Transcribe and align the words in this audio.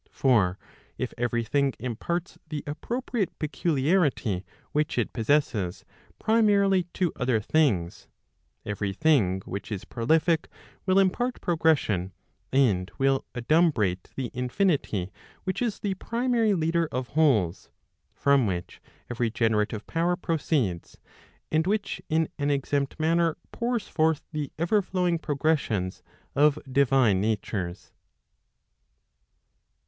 For 0.11 0.57
if 0.97 1.13
every 1.15 1.43
thing 1.43 1.73
imparts 1.77 2.39
the 2.49 2.63
appropriate 2.65 3.37
peculiarity 3.37 4.43
which 4.71 4.97
it 4.97 5.13
possesses 5.13 5.85
primarily 6.17 6.85
to 6.95 7.11
other 7.17 7.39
things, 7.39 8.07
every 8.65 8.93
thing 8.93 9.43
which 9.45 9.71
is 9.71 9.85
prolific 9.85 10.47
will 10.87 10.97
impart 10.97 11.39
progression, 11.39 12.13
and 12.51 12.89
will 12.97 13.25
adumbrate 13.35 14.09
the 14.15 14.31
infinity 14.33 15.11
which 15.43 15.61
is 15.61 15.77
the 15.77 15.93
primary 15.93 16.55
leader 16.55 16.89
of 16.91 17.09
wholes, 17.09 17.69
from 18.15 18.47
which 18.47 18.81
every 19.07 19.29
generative 19.29 19.85
power 19.85 20.15
proceeds, 20.15 20.97
and 21.51 21.67
which 21.67 22.01
in 22.09 22.27
an 22.39 22.49
exempt 22.49 22.99
manner 22.99 23.37
pours 23.51 23.87
forth 23.87 24.23
the 24.31 24.51
ever 24.57 24.81
flowing 24.81 25.19
progressions 25.19 26.01
of 26.33 26.57
divine 26.67 27.21
natures. 27.21 27.91